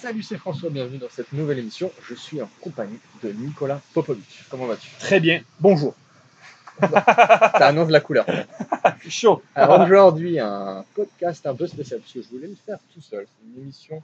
[0.00, 1.90] Salut, c'est François, bienvenue dans cette nouvelle émission.
[2.08, 4.44] Je suis en compagnie de Nicolas Popovic.
[4.48, 4.90] Comment vas-tu?
[5.00, 5.42] Très bien.
[5.58, 5.92] Bonjour.
[6.80, 8.24] Ça annonce la couleur.
[9.08, 9.42] Chaud.
[9.56, 13.26] Alors aujourd'hui, un podcast un peu spécial, parce que je voulais le faire tout seul.
[13.26, 14.00] C'est une émission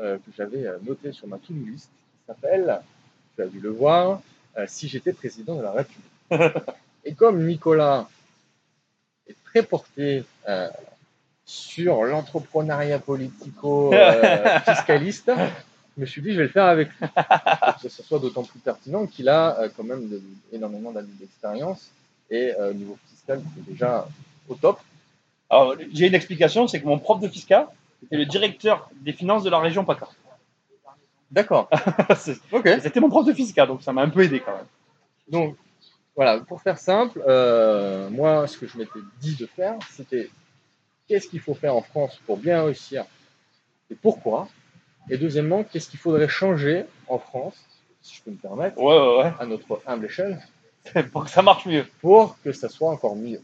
[0.00, 2.80] euh, que j'avais euh, notée sur ma to-do list qui s'appelle,
[3.36, 4.20] tu as dû le voir,
[4.56, 6.64] euh, Si j'étais président de la République.
[7.04, 8.08] Et comme Nicolas
[9.28, 10.68] est très porté euh,
[11.48, 15.32] sur l'entrepreneuriat politico-fiscaliste,
[15.96, 17.06] je me suis dit je vais le faire avec lui.
[17.08, 20.20] Pour que ce soit d'autant plus pertinent qu'il a euh, quand même de-
[20.52, 21.90] énormément d'années d'expérience
[22.30, 24.06] et euh, au niveau fiscal, c'est déjà
[24.48, 24.78] au top.
[25.48, 27.66] Alors, j'ai une explication, c'est que mon prof de fiscal
[28.04, 30.08] était le directeur des finances de la région PACA.
[31.30, 31.70] D'accord.
[32.18, 32.68] C'est- Ok.
[32.82, 34.66] C'était mon prof de fiscal, donc ça m'a un peu aidé quand même.
[35.30, 35.56] Donc,
[36.14, 40.28] voilà, pour faire simple, euh, moi, ce que je m'étais dit de faire, c'était
[41.08, 43.04] qu'est-ce qu'il faut faire en France pour bien réussir
[43.90, 44.48] et pourquoi?
[45.10, 47.56] Et deuxièmement, qu'est-ce qu'il faudrait changer en France,
[48.02, 49.32] si je peux me permettre, Ouais, ouais, ouais.
[49.38, 50.40] à notre humble échelle,
[51.12, 51.86] Pour que ça marche mieux.
[52.00, 53.38] pour que ça soit encore mieux?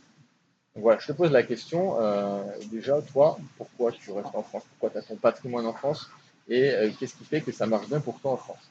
[0.74, 4.64] Donc Voilà, je te pose la question, euh, déjà, toi, pourquoi tu restes en France?
[4.70, 6.10] Pourquoi tu as ton patrimoine en France?
[6.48, 8.70] Et euh, qu'est-ce qui fait que ça marche bien pour toi en France?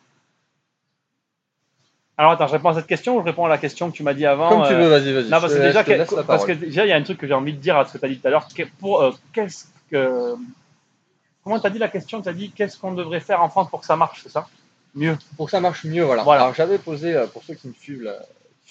[2.17, 4.03] Alors attends, je réponds à cette question ou je réponds à la question que tu
[4.03, 5.29] m'as dit avant Comme tu euh, veux, vas-y, vas-y.
[5.29, 7.33] Non, parce que déjà, que- parce que déjà, il y a un truc que j'ai
[7.33, 8.47] envie de dire à ce que tu as dit tout à l'heure.
[8.79, 10.35] Pour euh, qu'est-ce que
[11.43, 12.21] comment tu as dit la question?
[12.21, 14.47] Tu as dit qu'est-ce qu'on devrait faire en France pour que ça marche, c'est ça?
[14.95, 15.17] Mieux.
[15.37, 16.21] pour que ça marche mieux, voilà.
[16.21, 16.43] Voilà.
[16.43, 18.13] Alors j'avais posé, euh, pour ceux qui me suivent,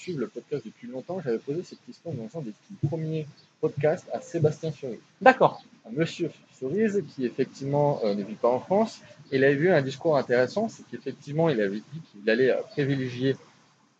[0.03, 2.53] suivent le podcast depuis longtemps, j'avais posé cette question dans un des
[2.89, 3.27] premiers
[3.61, 4.99] podcasts à Sébastien Cerise.
[5.21, 5.63] D'accord.
[5.87, 9.01] Un monsieur Cerise qui effectivement euh, ne vit pas en France.
[9.31, 13.37] Il avait eu un discours intéressant, c'est qu'effectivement il avait dit qu'il allait euh, privilégier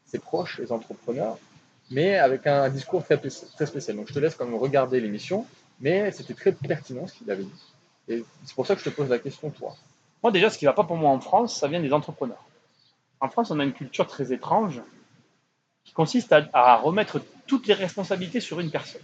[0.07, 1.39] ses proches, les entrepreneurs,
[1.91, 3.97] mais avec un discours très, très spécial.
[3.97, 5.47] Donc je te laisse quand même regarder l'émission,
[5.81, 7.63] mais c'était très pertinent ce qu'il avait dit.
[8.09, 9.77] Et c'est pour ça que je te pose la question, toi.
[10.23, 12.45] Moi, déjà, ce qui va pas pour moi en France, ça vient des entrepreneurs.
[13.21, 14.83] En France, on a une culture très étrange
[15.85, 19.01] qui consiste à, à remettre toutes les responsabilités sur une personne.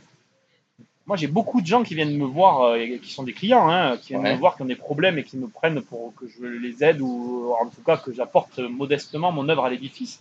[1.06, 3.96] Moi, j'ai beaucoup de gens qui viennent me voir, euh, qui sont des clients, hein,
[3.96, 4.34] qui viennent Ouais.
[4.34, 7.00] me voir, qui ont des problèmes et qui me prennent pour que je les aide
[7.00, 10.20] ou en tout cas que j'apporte modestement mon œuvre à l'édifice.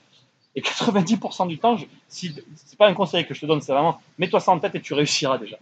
[0.56, 3.74] Et 90% du temps, je, si, c'est pas un conseil que je te donne, c'est
[3.74, 5.58] vraiment mets-toi ça en tête et tu réussiras déjà.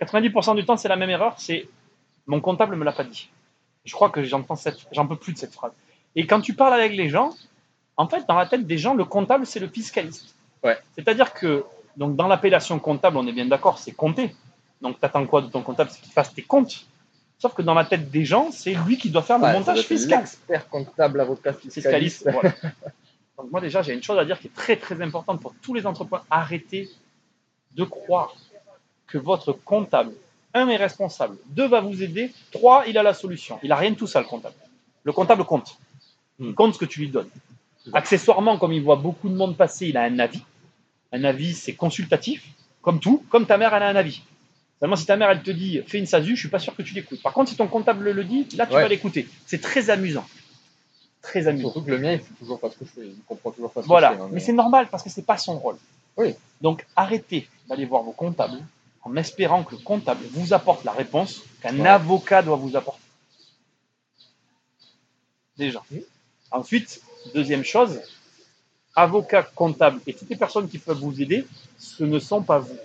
[0.00, 1.66] 90% du temps, c'est la même erreur, c'est
[2.26, 3.30] mon comptable me l'a pas dit.
[3.84, 5.72] Je crois que j'entends cette, j'en peux plus de cette phrase.
[6.14, 7.30] Et quand tu parles avec les gens,
[7.98, 10.34] en fait, dans la tête des gens, le comptable, c'est le fiscaliste.
[10.62, 10.78] Ouais.
[10.94, 11.64] C'est-à-dire que,
[11.96, 14.34] donc, dans l'appellation comptable, on est bien d'accord, c'est compter.
[14.80, 15.90] Donc, tu attends quoi de ton comptable?
[15.90, 16.86] C'est qu'il fasse tes comptes.
[17.40, 19.82] Sauf que dans la tête des gens, c'est lui qui doit faire le Ouais, montage
[19.82, 20.20] fiscal.
[20.20, 21.74] L'expert comptable, avocat fiscaliste.
[21.74, 22.30] Fiscaliste.
[22.32, 22.54] voilà.
[23.36, 25.74] Donc, moi, déjà, j'ai une chose à dire qui est très, très importante pour tous
[25.74, 26.24] les entrepreneurs.
[26.30, 26.88] Arrêtez
[27.74, 28.34] de croire
[29.08, 30.12] que votre comptable,
[30.54, 33.58] un, est responsable, deux, va vous aider, trois, il a la solution.
[33.64, 34.54] Il n'a rien de tout ça, le comptable.
[35.02, 35.76] Le comptable compte.
[36.38, 36.54] Il Hmm.
[36.54, 37.28] compte ce que tu lui donnes.
[37.92, 40.42] Accessoirement, comme il voit beaucoup de monde passer, il a un avis.
[41.12, 42.44] Un avis, c'est consultatif,
[42.82, 44.22] comme tout, comme ta mère, elle a un avis.
[44.80, 46.82] Seulement, si ta mère, elle te dit fais une SASU, je suis pas sûr que
[46.82, 47.22] tu l'écoutes.
[47.22, 48.82] Par contre, si ton comptable le dit, là, tu Ouais.
[48.82, 49.26] vas l'écouter.
[49.46, 50.24] C'est très amusant.
[51.22, 51.70] Très amusant.
[51.72, 53.06] Surtout que le mien, il fait toujours pas ce que je fais.
[53.06, 54.24] Il comprend toujours pas ce Voilà, que je fais.
[54.26, 55.76] hein, mais c'est normal parce que c'est pas son rôle.
[56.16, 56.34] Oui.
[56.60, 58.58] Donc arrêtez d'aller voir vos comptables
[59.02, 61.88] en espérant que le comptable vous apporte la réponse qu'un Ouais.
[61.88, 63.02] avocat doit vous apporter.
[65.56, 65.82] Déjà.
[66.50, 67.02] Ensuite,
[67.34, 68.00] deuxième chose,
[68.94, 71.46] avocat, comptable et toutes les personnes qui peuvent vous aider,
[71.78, 72.76] ce ne sont pas vous.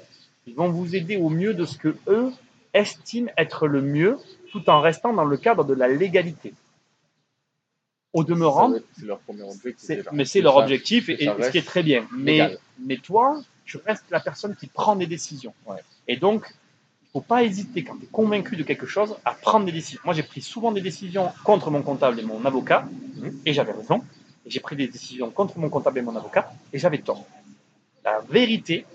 [0.48, 2.32] Ils vont vous aider au mieux de ce que eux
[2.74, 4.18] estiment être le mieux,
[4.52, 6.54] tout en restant dans le cadre de la légalité.
[8.14, 10.08] Au demeurant, C'est leur premier objectif.
[10.12, 12.06] mais c'est leur ça- objectif et, ce qui est très bien.
[12.16, 15.54] Mais, mais toi, tu restes la personne qui prend des décisions.
[15.66, 15.78] Ouais.
[16.08, 19.32] Et donc, il ne faut pas hésiter quand tu es convaincu de quelque chose à
[19.34, 20.02] prendre des décisions.
[20.04, 23.40] Moi, j'ai pris souvent des décisions contre mon comptable et mon avocat Mhm.
[23.48, 24.04] et j'avais raison.
[24.46, 27.26] J'ai pris des décisions contre mon comptable et mon avocat et j'avais tort.
[28.04, 28.86] La vérité,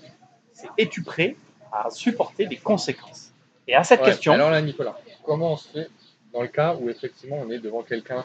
[0.53, 1.37] c'est es-tu prêt
[1.73, 3.33] à supporter des conséquences?
[3.67, 5.89] Et à cette Ouais, question, Alors là, Nicolas, comment on se fait
[6.33, 8.25] dans le cas où effectivement on est devant quelqu'un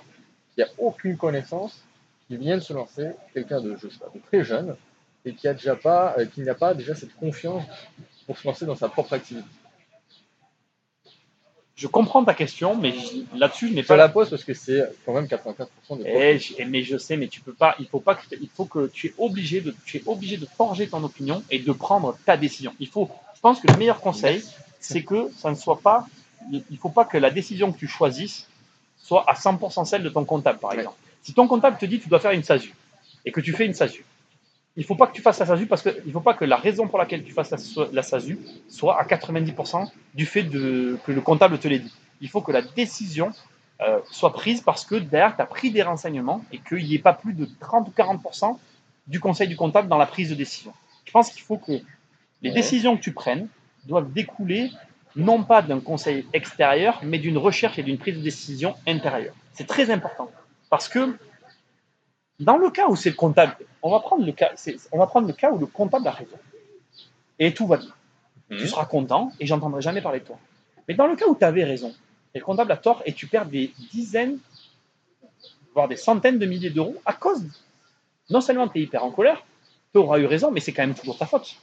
[0.53, 1.81] qui a aucune connaissance,
[2.27, 4.75] qui vient de se lancer, quelqu'un de, je sais pas, de très jeune,
[5.25, 7.63] et qui a déjà pas, euh, qui n'a pas déjà cette confiance
[8.25, 9.47] pour se lancer dans sa propre activité?
[11.75, 12.93] Je comprends ta question, mais
[13.35, 16.65] là-dessus, je n'ai pas la pose parce que c'est quand même 84% des je- eh,
[16.65, 17.75] mais je sais, mais tu peux pas.
[17.79, 20.45] Il faut pas que il faut que tu es obligé de tu es obligé de
[20.45, 22.73] forger ton opinion et de prendre ta décision.
[22.79, 23.09] Il faut.
[23.35, 24.43] Je pense que le meilleur conseil,
[24.79, 26.05] c'est que ça ne soit pas.
[26.51, 28.47] Il faut pas que la décision que tu choisisses
[29.01, 30.77] soit à 100% celle de ton comptable, par Ouais.
[30.79, 30.97] exemple.
[31.23, 32.73] Si ton comptable te dit tu dois faire une SASU
[33.25, 34.05] et que tu fais une SASU,
[34.75, 36.57] il faut pas que tu fasses la SASU parce que il faut pas que la
[36.57, 41.11] raison pour laquelle tu fasses la, la SASU soit à 90% du fait de, que
[41.11, 41.93] le comptable te l'ait dit.
[42.21, 43.31] Il faut que la décision
[43.81, 46.99] euh, soit prise parce que derrière, tu as pris des renseignements et qu'il n'y ait
[46.99, 48.57] pas plus de 30 ou 40%
[49.07, 50.73] du conseil du comptable dans la prise de décision.
[51.05, 51.73] Je pense qu'il faut que
[52.41, 52.51] les Ouais.
[52.55, 53.47] décisions que tu prennes
[53.85, 54.71] doivent découler
[55.15, 59.35] non pas d'un conseil extérieur, mais d'une recherche et d'une prise de décision intérieure.
[59.53, 60.31] C'est très important
[60.69, 61.15] parce que
[62.39, 65.07] dans le cas où c'est le comptable, on va prendre le cas, c'est- on va
[65.07, 66.37] prendre le cas où le comptable a raison
[67.39, 67.93] et tout va bien.
[68.49, 68.57] Mhm.
[68.59, 70.37] Tu seras content et j'entendrai jamais parler de toi.
[70.87, 71.93] Mais dans le cas où tu avais raison
[72.33, 74.39] et le comptable a tort et tu perds des dizaines,
[75.73, 77.43] voire des centaines de milliers d'euros à cause,
[78.29, 79.43] non seulement tu es hyper en colère,
[79.91, 81.55] tu auras eu raison, mais c'est quand même toujours ta faute.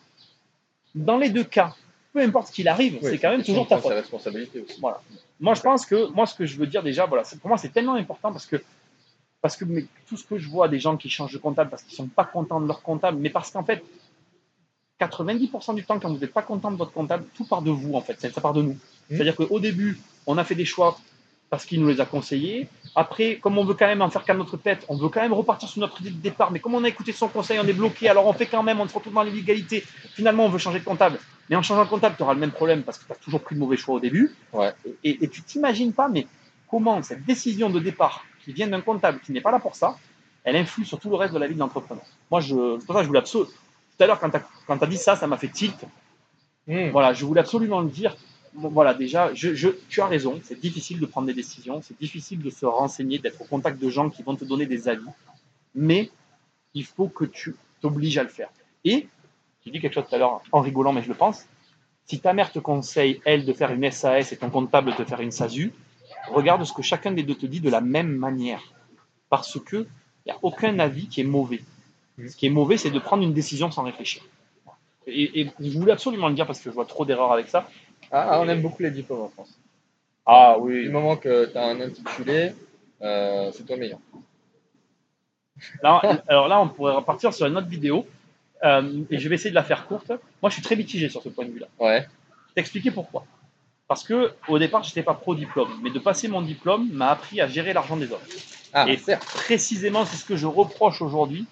[0.95, 1.75] Dans les deux cas,
[2.13, 3.91] peu importe ce qu'il arrive, Oui, c'est quand même toujours ta faute.
[3.93, 4.81] sa responsabilité aussi.
[4.81, 5.01] Voilà.
[5.39, 7.59] Moi, je pense que, moi, ce que je veux dire déjà, voilà, c'est- pour moi,
[7.59, 8.63] c'est tellement important parce que,
[9.43, 11.83] parce que mais, tout ce que je vois des gens qui changent de comptable parce
[11.83, 13.83] qu'ils sont pas contents de leur comptable, mais parce qu'en fait,
[15.01, 17.95] 90% du temps, quand vous n'êtes pas content de votre comptable, tout part de vous,
[17.95, 18.77] en fait, ça part de nous.
[19.09, 20.99] C'est-à-dire qu'au début, on a fait des choix
[21.49, 22.69] parce qu'il nous les a conseillés.
[22.95, 25.33] Après, comme on veut quand même en faire qu'à notre tête, on veut quand même
[25.33, 26.53] repartir sur notre idée de départ.
[26.53, 28.79] Mais comme on a écouté son conseil, on est bloqué, alors on fait quand même,
[28.79, 29.83] on se retrouve dans l'illégalité.
[30.15, 31.19] Finalement, on veut changer de comptable.
[31.49, 33.41] Mais en changeant de comptable, tu auras le même problème parce que tu as toujours
[33.41, 34.33] pris de mauvais choix au début.
[34.53, 34.73] Ouais.
[35.03, 36.29] Et, et tu t'imagines pas, mais
[36.71, 39.99] comment cette décision de départ qui vient d'un comptable qui n'est pas là pour ça,
[40.45, 42.05] elle influe sur tout le reste de la vie de l'entrepreneur.
[42.31, 43.51] Moi, je, c'est pour ça que je voulais absolument.
[43.51, 45.77] Tout à l'heure, quand tu as, dit ça, ça m'a fait tilt.
[46.67, 46.91] Mhm.
[46.91, 48.17] Voilà, je voulais absolument le dire.
[48.55, 51.99] Bon, voilà, déjà, je, je- tu as raison, c'est difficile de prendre des décisions, c'est
[51.99, 55.05] difficile de se renseigner, d'être au contact de gens qui vont te donner des avis,
[55.75, 56.11] mais
[56.75, 58.49] il faut que tu t'obliges à le faire.
[58.85, 59.07] Et,
[59.65, 61.47] j'ai dit quelque chose tout à l'heure en rigolant, mais je le pense,
[62.07, 65.21] si ta mère te conseille, elle, de faire une SAS et ton comptable de faire
[65.21, 65.73] une SASU,
[66.29, 68.63] regarde ce que chacun des deux te dit de la même manière.
[69.29, 71.61] Parce que il n'y a aucun avis qui est mauvais.
[72.29, 74.23] Ce qui est mauvais, c'est de prendre une décision sans réfléchir.
[75.07, 77.69] Et, et je voulais absolument le dire parce que je vois trop d'erreurs avec ça.
[78.13, 79.59] Ah, on aime beaucoup les diplômes en France.
[80.27, 80.89] Ah Du oui.
[80.89, 82.53] moment que tu as un intitulé,
[83.03, 83.99] euh, c'est toi le meilleur.
[85.83, 88.07] Là, alors là, on pourrait repartir sur une autre vidéo.
[88.65, 90.11] euh, et je vais essayer de la faire courte.
[90.43, 91.67] Moi, je suis très mitigé sur ce point de vue-là.
[91.79, 92.01] Ouais.
[92.03, 92.05] Je
[92.49, 93.25] vais t'expliquer pourquoi.
[93.91, 95.81] Parce que au départ, je n'étais pas pro-diplôme.
[95.83, 98.23] Mais de passer mon diplôme m'a appris à gérer l'argent des autres.
[98.73, 99.25] Ah, Et certes.
[99.25, 101.45] précisément, c'est ce que je reproche aujourd'hui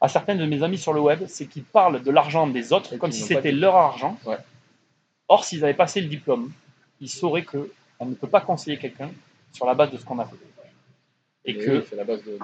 [0.00, 2.94] à certains de mes amis sur le web, c'est qu'ils parlent de l'argent des autres
[2.94, 4.18] Et comme si c'était de- leur argent.
[4.26, 4.38] Ouais.
[5.28, 6.50] Or, s'ils avaient passé le diplôme,
[7.00, 7.70] ils sauraient que
[8.00, 9.12] on ne peut pas conseiller quelqu'un
[9.52, 10.34] sur la base de ce qu'on a fait.
[11.44, 12.38] Et que oui, c'est la base de, de-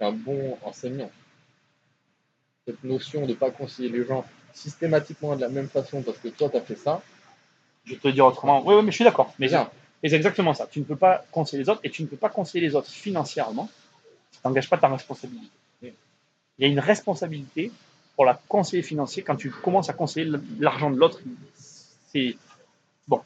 [0.00, 1.10] d'un bon enseignant.
[2.66, 6.28] Cette notion de ne pas conseiller les gens systématiquement de la même façon parce que
[6.28, 7.00] toi, tu as fait ça,
[7.86, 8.62] je vais te dire autrement.
[8.66, 9.32] Oui, oui, mais je suis d'accord.
[9.38, 10.66] Mais c'est exactement ça.
[10.66, 12.90] Tu ne peux pas conseiller les autres et tu ne peux pas conseiller les autres
[12.90, 13.70] financièrement.
[14.32, 15.48] Tu n'engages pas ta responsabilité.
[15.82, 15.92] Il
[16.58, 17.70] y a une responsabilité
[18.14, 21.20] pour la conseiller financier quand tu commences à conseiller l'argent de l'autre.
[22.12, 22.36] C'est
[23.06, 23.20] bon.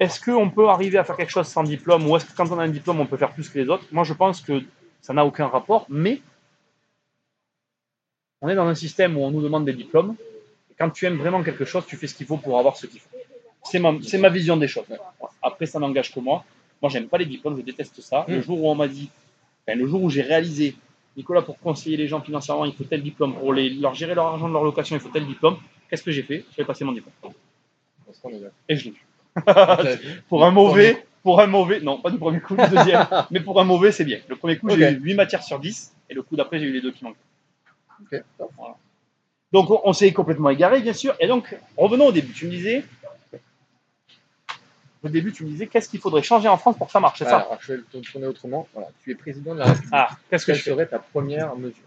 [0.00, 2.58] Est-ce qu'on peut arriver à faire quelque chose sans diplôme ou est-ce que quand on
[2.58, 3.84] a un diplôme, on peut faire plus que les autres?
[3.92, 4.62] Moi, je pense que
[5.00, 6.22] ça n'a aucun rapport, mais
[8.40, 10.16] on est dans un système où on nous demande des diplômes.
[10.82, 12.98] Quand tu aimes vraiment quelque chose, tu fais ce qu'il faut pour avoir ce qu'il
[12.98, 13.08] faut.
[13.62, 13.78] C'est
[14.18, 14.86] ma, vision des choses.
[15.40, 16.44] Après, ça n'engage que moi.
[16.82, 18.26] Moi, j'aime pas les diplômes, je déteste ça.
[18.28, 18.42] Le Mm.
[18.42, 19.08] jour où on m'a dit,
[19.64, 20.74] ben, le jour où j'ai réalisé,
[21.16, 23.32] Nicolas, pour conseiller les gens financièrement, il faut tel diplôme.
[23.34, 25.56] Pour les, leur gérer leur argent de leur location, il faut tel diplôme.
[25.88, 26.44] Qu'est-ce que j'ai fait?
[26.58, 27.32] J'ai passé mon diplôme.
[28.68, 29.06] Et je l'ai eu.
[30.28, 33.60] Pour un mauvais, pour un mauvais, non, pas du premier coup, du deuxième, mais pour
[33.60, 34.18] un mauvais, c'est bien.
[34.26, 36.72] Le premier coup, j'ai eu 8 matières sur 10, et le coup d'après, j'ai eu
[36.72, 37.18] les deux qui manquaient.
[38.02, 38.50] Ok, top.
[39.52, 41.14] Donc, on, on s'est complètement égaré, bien sûr.
[41.20, 42.32] Et donc, revenons au début.
[42.32, 42.84] Tu me disais,
[45.02, 47.18] au début, tu me disais, qu'est-ce qu'il faudrait changer en France pour que ça marche,
[47.18, 48.68] c'est ça Alors, je vais le tourner autrement.
[48.72, 49.90] Voilà, tu es président de la République.
[49.92, 51.82] Ah, qu'est-ce que Quelle je serait ta première mesure?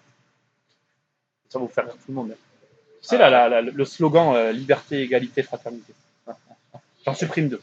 [1.50, 2.32] Ça va vous faire rire tout le monde.
[2.34, 2.38] hein.
[3.02, 5.94] Tu sais, là, la- la- le slogan euh, liberté, égalité, fraternité.
[7.06, 7.62] J'en supprime deux.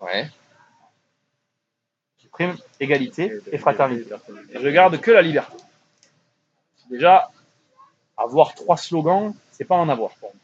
[0.00, 0.28] Ouais.
[2.18, 4.14] Je supprime égalité et fraternité.
[4.54, 5.56] Et je garde que la liberté.
[6.88, 7.30] Déjà,
[8.16, 10.10] avoir trois slogans, c'est pas en avoir.
[10.12, 10.40] pour moi.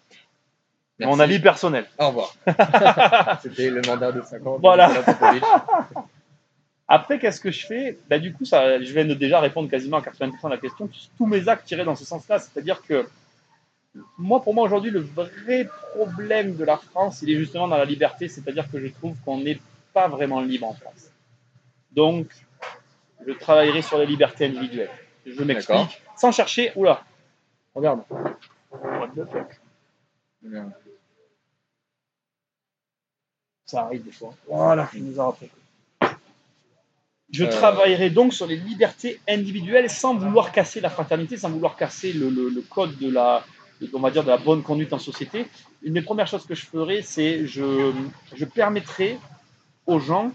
[0.98, 1.14] Merci.
[1.16, 1.86] Mon avis personnel.
[1.98, 2.34] Au revoir.
[3.42, 4.58] C'était le mandat de 5 ans.
[4.60, 4.90] Voilà.
[6.88, 7.98] Après, qu'est-ce que je fais?
[8.08, 10.90] Ben, Du coup, ça, je viens de déjà répondre quasiment à 80% de la question.
[11.16, 12.38] Tous- mes actes tiraient dans ce sens-là.
[12.38, 13.06] C'est-à-dire que
[14.18, 17.84] moi, pour moi, aujourd'hui, le vrai problème de la France, il est justement dans la
[17.84, 18.28] liberté.
[18.28, 19.60] C'est-à-dire que je trouve qu'on n'est
[19.94, 21.10] pas vraiment libre en France.
[21.92, 22.26] Donc,
[23.26, 24.90] je travaillerai sur la liberté individuelle.
[25.26, 26.72] Je m'explique sans chercher.
[26.76, 27.02] Oula,
[27.74, 28.02] regarde.
[28.72, 29.60] What the fuck?
[33.66, 34.34] Ça arrive des fois.
[34.48, 35.50] Voilà, il nous a rappelé.
[37.32, 37.48] Je Euh.
[37.48, 42.28] travaillerai donc sur les libertés individuelles sans vouloir casser la fraternité, sans vouloir casser le,
[42.28, 43.44] le- le code de la,
[43.92, 45.46] on va dire, de la bonne conduite en société.
[45.82, 47.92] Une des premières choses que je ferai, c'est je,
[48.34, 49.18] je permettrai
[49.86, 50.32] aux gens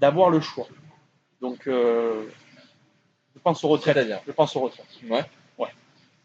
[0.00, 0.66] d'avoir le choix.
[1.40, 2.26] Donc, euh,
[3.34, 3.94] je pense aux retraites.
[3.96, 4.86] C'est-à-dire Je pense aux retraites.
[5.08, 5.24] Ouais.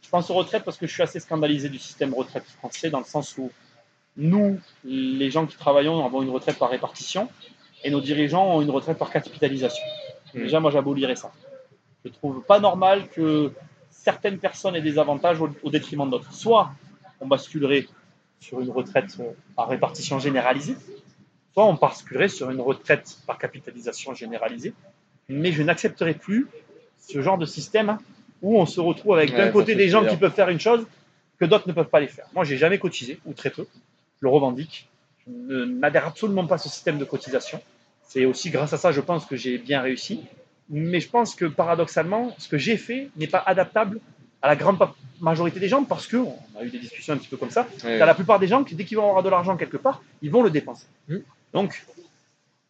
[0.02, 3.00] Je pense aux retraites parce que je suis assez scandalisé du système retraite français dans
[3.00, 3.52] le sens où
[4.18, 7.30] nous, les gens qui travaillons, avons une retraite par répartition
[7.84, 9.84] et nos dirigeants ont une retraite par capitalisation.
[10.34, 10.40] Hmm.
[10.40, 11.32] Déjà, moi, j'abolirais ça.
[12.04, 13.52] Je trouve pas normal que
[13.90, 16.32] certaines personnes aient des avantages au, au détriment d'autres.
[16.34, 16.72] Soit
[17.20, 17.88] on basculerait
[18.40, 20.76] sur une retraite euh, par répartition généralisée,
[21.54, 24.74] soit on basculerait sur une retraite par capitalisation généralisée.
[25.28, 26.48] Mais je n'accepterai plus
[26.98, 27.98] ce genre de système
[28.42, 30.86] où on se retrouve avec Ouais, d'un côté des gens qui peuvent faire une chose
[31.40, 32.26] que d'autres ne peuvent pas les faire.
[32.34, 33.66] Moi, j'ai jamais cotisé, ou très peu.
[34.22, 34.88] Je le revendique.
[35.26, 37.62] Je ne- n'adhère absolument pas à ce système de cotisation.
[38.08, 40.22] C'est aussi grâce à ça, je pense, que j'ai bien réussi.
[40.70, 44.00] Mais je pense que paradoxalement, ce que j'ai fait n'est pas adaptable
[44.42, 44.78] à la grande
[45.22, 47.68] majorité des gens parce que, on a eu des discussions un petit peu comme ça,
[47.84, 50.02] Ouais, T'as la plupart des gens qui, dès qu'ils vont avoir de l'argent quelque part,
[50.22, 50.86] ils vont le dépenser.
[51.08, 51.18] Mm.
[51.54, 51.86] Donc,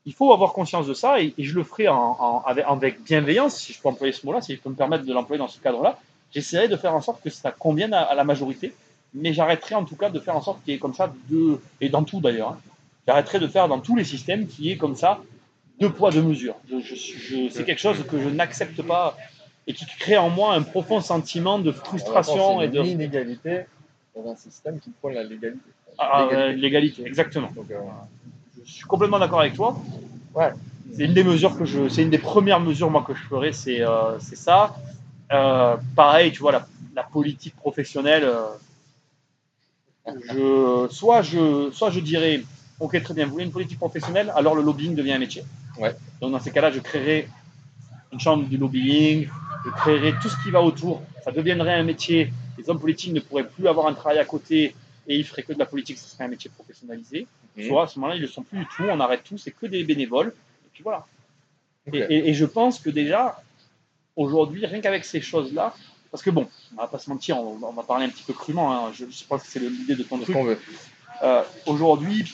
[0.09, 1.95] il faut avoir conscience de ça et, et je le ferai en,
[2.27, 5.05] en- avec, avec bienveillance, si je peux employer ce mot-là, si je peux me permettre
[5.05, 5.99] de l'employer dans ce cadre-là.
[6.33, 8.73] J'essaierai de faire en sorte que ça convienne à, à la majorité,
[9.13, 11.59] mais j'arrêterai en tout cas de faire en sorte qu'il y ait comme ça deux,
[11.81, 12.59] et dans tout d'ailleurs, hein,
[13.07, 15.19] j'arrêterai de faire dans tous les systèmes qu'il y ait comme ça
[15.79, 16.55] deux poids, deux mesures.
[16.69, 19.15] Je- je- je- c'est quelque chose que je n'accepte pas
[19.67, 23.65] et qui crée en moi un profond sentiment de frustration et de une inégalité
[24.15, 25.69] dans un système qui prône la légalité.
[25.97, 26.35] Ah, L'égalité.
[26.43, 27.49] euh, l'égalité, exactement.
[27.55, 27.79] Donc, euh,
[28.69, 29.75] Je suis complètement d'accord avec toi.
[30.35, 30.51] Ouais.
[30.95, 33.51] C'est une des mesures que je, c'est une des premières mesures moi que je ferai,
[33.51, 34.75] c'est euh, c'est ça.
[35.31, 38.25] Euh, pareil, tu vois la, la politique professionnelle.
[38.25, 38.47] euh,
[40.07, 42.43] je, soit je, soit je dirais,
[42.79, 45.43] ok très bien, vous voulez une politique professionnelle, alors le lobbying devient un métier.
[45.79, 45.95] Ouais.
[46.21, 47.27] Donc dans ces cas-là, je créerai
[48.11, 49.27] une chambre du lobbying,
[49.65, 51.01] je créerai tout ce qui va autour.
[51.23, 52.31] Ça deviendrait un métier.
[52.57, 54.75] Les hommes politiques ne pourraient plus avoir un travail à côté
[55.07, 57.25] et ils feraient que de la politique, ce serait un métier professionnalisé.
[57.63, 57.67] Mhm.
[57.67, 59.51] Soit à ce moment-là, ils ne le sont plus du tout, on arrête tout, c'est
[59.51, 60.29] que des bénévoles.
[60.65, 61.05] Et puis voilà.
[61.87, 63.41] Et, et- et je pense que déjà,
[64.15, 65.73] aujourd'hui, rien qu'avec ces choses-là,
[66.11, 68.33] parce que bon, on va pas se mentir, on, on va parler un petit peu
[68.33, 70.35] crûment, hein, je, je pense que c'est l'idée de ton truc.
[71.23, 72.33] Euh, aujourd'hui,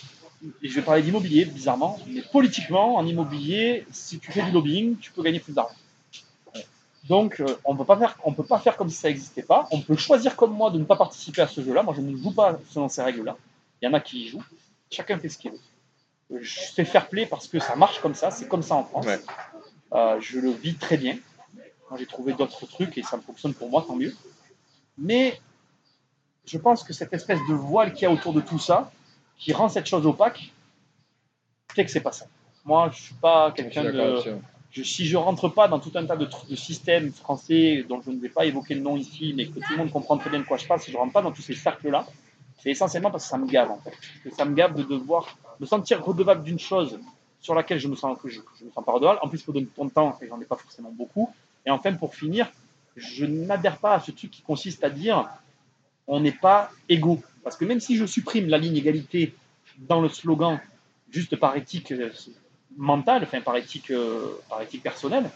[0.62, 4.98] et je vais parler d'immobilier, bizarrement, mais politiquement, en immobilier, si tu fais du lobbying,
[5.00, 5.74] tu peux gagner plus d'argent.
[7.08, 9.67] Donc, euh, on ne peut pas faire comme si ça n'existait pas.
[9.72, 11.84] On peut choisir comme moi de ne pas participer à ce jeu-là.
[11.84, 13.38] Moi, je ne joue pas selon ces règles-là.
[13.82, 14.44] Il y en a qui y jouent.
[14.95, 15.59] Chacun fait ce qu'il veut.
[16.41, 18.31] Je fais fair play parce que ça marche comme ça.
[18.31, 19.05] C'est comme ça en France.
[19.05, 19.19] Ouais.
[19.93, 21.17] Euh, je le vis très bien.
[21.89, 24.15] Moi, j'ai trouvé d'autres trucs et ça fonctionne pour moi, tant mieux.
[24.97, 25.39] Mais
[26.45, 28.91] je pense que cette espèce de voile qu'il y a autour de tout ça,
[29.37, 30.53] qui rend cette chose opaque,
[31.73, 32.25] fait que c'est pas ça.
[32.63, 34.39] Moi, je suis pas quelqu'un de.
[34.71, 38.11] Je, si je rentre pas dans tout un tas de, de systèmes français dont je
[38.11, 40.39] ne vais pas évoquer le nom ici, mais que tout le monde comprend très bien
[40.39, 42.05] de quoi je parle, si je rentre pas dans tous ces cercles-là,
[42.57, 43.93] c'est essentiellement parce que ça me gave en fait.
[44.24, 47.00] Que ça me gave de devoir me sentir redevable d'une chose
[47.39, 49.19] sur laquelle je me sens je, me sens pas redevable.
[49.21, 51.29] En plus, il faut donner ton temps et j'en ai pas forcément beaucoup.
[51.65, 52.51] Et enfin, pour finir,
[52.95, 55.29] je n'adhère pas à ce truc qui consiste à dire
[56.07, 57.21] on n'est pas égaux.
[57.43, 59.35] Parce que même si je supprime la ligne égalité
[59.77, 60.59] dans le slogan
[61.12, 62.12] juste par éthique euh,
[62.77, 65.29] mentale, enfin par éthique, euh, par éthique personnelle,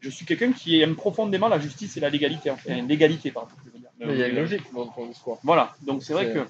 [0.00, 2.50] je suis quelqu'un qui aime profondément la justice et la légalité.
[2.50, 3.50] Enfin, l'égalité, pardon.
[4.00, 5.38] Mais il y a une logique dans ton discours.
[5.42, 6.46] Voilà, donc c'est vrai que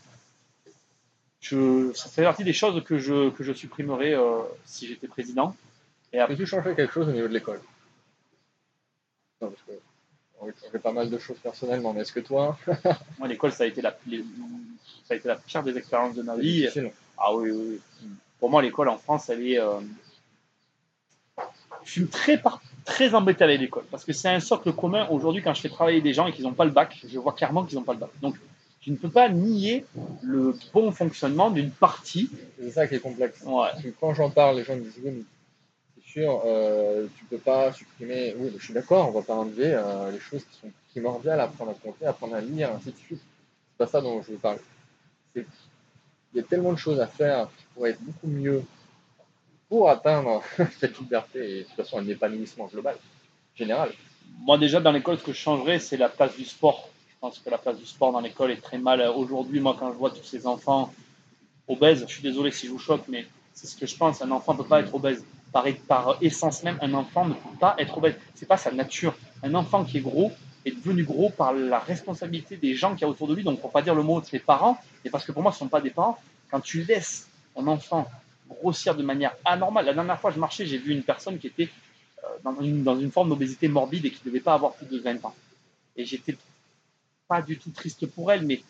[1.40, 5.54] je, ça fait partie des choses que je, que je supprimerais euh, si j'étais président.
[6.12, 7.60] Et après, Peux-tu changer quelque chose au niveau de l'école
[9.42, 9.72] Non, parce que
[10.40, 12.58] on changer pas mal de choses personnellement, mais est-ce que toi,
[13.18, 14.24] moi, l'école, ça a été la, les-
[15.06, 16.62] ça a été la pire des expériences de ma vie.
[17.18, 18.08] Ah oui, oui, oui.
[18.40, 19.58] Pour moi, l'école en France, elle est.
[19.60, 19.80] euh,
[21.84, 25.06] Je suis très, par- très embêté avec l'école parce que c'est un socle commun.
[25.10, 27.32] Aujourd'hui, quand je fais travailler des gens et qu'ils n'ont pas le bac, je vois
[27.32, 28.10] clairement qu'ils n'ont pas le bac.
[28.20, 28.36] Donc,
[28.80, 29.86] je ne peux pas nier
[30.22, 32.30] le bon fonctionnement d'une partie.
[32.58, 33.40] C'est ça qui est complexe.
[33.42, 33.68] Ouais.
[33.72, 35.22] Parce que quand j'en parle, les gens me disent oui, mais
[35.96, 38.34] c'est sûr, euh, tu peux pas supprimer.
[38.38, 41.70] Oui, je suis d'accord, on va pas enlever euh, les choses qui sont primordiales, apprendre
[41.70, 43.20] à compter, apprendre à lire, ainsi de suite.
[43.20, 44.60] C'est pas ça dont je veux parler.
[45.34, 45.44] Il
[46.34, 48.62] y a tellement de choses à faire qui pourraient être beaucoup mieux
[49.74, 50.40] pour atteindre
[50.78, 52.94] cette liberté et de toute façon un épanouissement global,
[53.56, 53.90] général.
[54.46, 56.88] Moi, déjà, dans l'école, ce que je changerais, c'est la place du sport.
[57.08, 59.00] Je pense que la place du sport dans l'école est très mal.
[59.16, 60.94] Aujourd'hui, moi, quand je vois tous ces enfants
[61.66, 64.22] obèses, je suis désolé si je vous choque, mais c'est ce que je pense.
[64.22, 65.24] Un enfant ne peut pas être obèse.
[65.52, 68.14] Par, essence même, un enfant ne peut pas être obèse.
[68.36, 69.16] C'est pas sa nature.
[69.42, 70.30] Un enfant qui est gros
[70.64, 73.42] est devenu gros par la responsabilité des gens qu'il y a autour de lui.
[73.42, 75.56] Donc, pour pas dire le mot de ses parents, et parce que pour moi, ce
[75.56, 76.16] ne sont pas des parents.
[76.48, 78.06] Quand tu laisses un enfant
[78.60, 81.68] grossir de manière anormale, la dernière fois, je marchais, j'ai vu une personne qui était
[82.24, 84.86] euh, dans une, dans une forme d'obésité morbide et qui ne devait pas avoir plus
[84.86, 85.34] de 20 ans.
[85.96, 86.36] Et j'étais
[87.28, 88.62] pas du tout triste pour elle, mais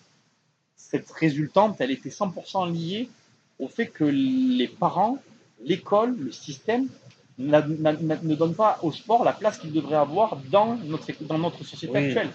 [0.76, 3.08] cette résultante, elle était 100% liée
[3.58, 5.18] au fait que les parents,
[5.64, 6.88] l'école, le système
[7.38, 11.92] ne donne pas au sport la place qu'il devrait avoir dans notre, dans notre société
[11.92, 12.04] Oui.
[12.04, 12.30] actuelle.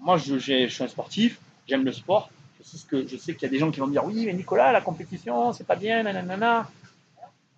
[0.00, 1.38] Moi, je suis un sportif,
[1.68, 2.30] j'aime le sport.
[2.58, 4.04] Je sais, ce que, je sais qu'il y a des gens qui vont me dire
[4.04, 6.68] Oui, mais Nicolas, la compétition, c'est pas bien, nanana.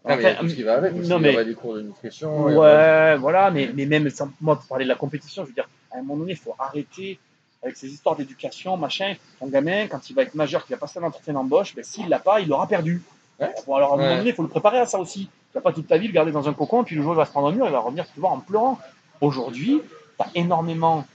[0.05, 0.95] Ah, mais il y a Enfin, tout ce qui va avec.
[0.95, 1.09] aussi.
[1.09, 2.49] non, Il y mais- aura des cours de nutrition.
[2.49, 5.49] il aura- Ouais, voilà, mais, mais même sans, moi, pour parler de la compétition, je
[5.49, 7.19] veux dire, à un moment donné, il faut arrêter
[7.63, 9.15] avec ces histoires d'éducation, machin.
[9.41, 12.09] Ton gamin, quand il va être majeur, qu'il va passer un entretien d'embauche, ben, s'il
[12.09, 13.03] l'a pas, il l'aura perdu.
[13.41, 13.51] Ouais.
[13.67, 15.27] Bon, alors à un moment donné, il faut le préparer à ça aussi.
[15.27, 17.15] Tu vas pas toute ta vie le garder dans un cocon, puis le jour où
[17.15, 18.79] il va se prendre un mur, il va revenir te voir en pleurant.
[19.21, 19.81] Aujourd'hui,
[20.19, 21.07] tu as énormément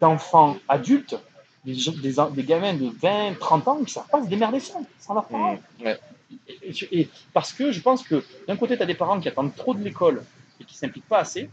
[0.00, 1.16] d'enfants adultes,
[1.64, 4.60] des, gens- des, des gamins de 20, 30 ans qui ne savent pas se démerder
[4.60, 5.58] sans, sans leurs parents.
[5.80, 5.98] Mmh, ouais.
[6.48, 9.28] Et, et- et parce que je pense que d'un côté, tu as des parents qui
[9.28, 10.24] attendent trop de l'école
[10.60, 11.48] et qui ne s'impliquent pas assez.